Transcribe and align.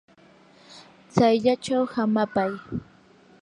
tsayllachaw 1.11 1.85
hamapay. 1.93 2.51